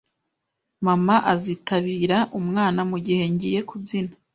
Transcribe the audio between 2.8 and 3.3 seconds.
mugihe